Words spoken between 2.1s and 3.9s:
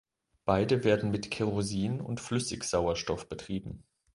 Flüssigsauerstoff betrieben.